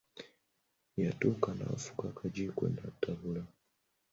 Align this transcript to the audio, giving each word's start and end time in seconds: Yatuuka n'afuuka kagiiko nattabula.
Yatuuka 1.01 1.49
n'afuuka 1.57 2.07
kagiiko 2.17 2.63
nattabula. 2.73 3.43